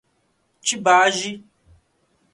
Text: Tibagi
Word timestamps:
Tibagi 0.65 1.31